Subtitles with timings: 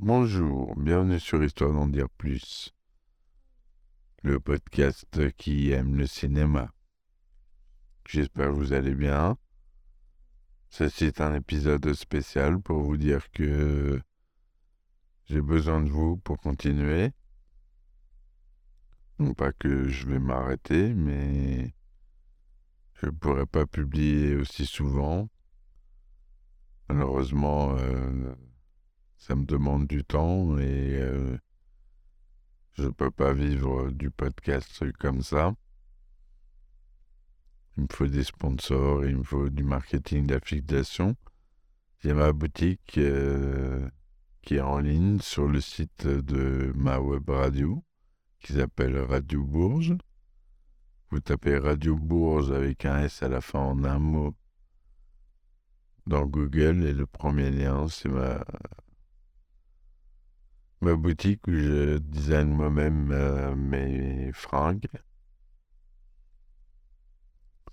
[0.00, 2.72] Bonjour, bienvenue sur Histoire d'en dire plus,
[4.22, 6.72] le podcast qui aime le cinéma.
[8.06, 9.36] J'espère que vous allez bien.
[10.68, 14.00] Ceci est un épisode spécial pour vous dire que
[15.24, 17.10] j'ai besoin de vous pour continuer.
[19.18, 21.74] Non pas que je vais m'arrêter, mais
[22.94, 25.28] je ne pourrai pas publier aussi souvent.
[26.88, 28.32] Malheureusement, euh,
[29.18, 31.36] ça me demande du temps et euh,
[32.74, 35.54] je ne peux pas vivre du podcast comme ça.
[37.76, 41.16] Il me faut des sponsors, il me faut du marketing d'affiliation.
[42.00, 43.88] J'ai ma boutique euh,
[44.42, 47.84] qui est en ligne sur le site de ma web radio
[48.40, 49.96] qui s'appelle Radio Bourges.
[51.10, 54.34] Vous tapez Radio Bourges avec un S à la fin en un mot
[56.06, 58.44] dans Google et le premier lien, c'est ma,
[60.80, 64.88] ma boutique où je design moi-même euh, mes fringues.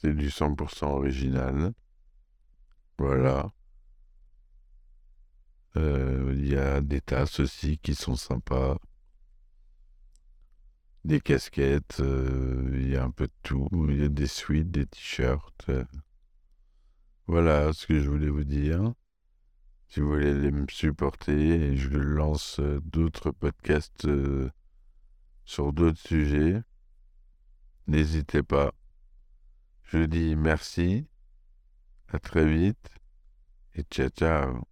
[0.01, 1.73] C'est du 100% original.
[2.97, 3.51] Voilà.
[5.77, 8.77] Euh, il y a des tasses aussi qui sont sympas.
[11.03, 13.69] Des casquettes, euh, il y a un peu de tout.
[13.89, 15.69] Il y a des suites, des t-shirts.
[17.27, 18.93] Voilà ce que je voulais vous dire.
[19.95, 24.51] Si vous voulez me supporter, je lance euh, d'autres podcasts euh,
[25.45, 26.61] sur d'autres sujets.
[27.87, 28.73] N'hésitez pas.
[29.83, 31.07] Je dis merci,
[32.09, 32.89] à très vite
[33.75, 34.67] et ciao ciao.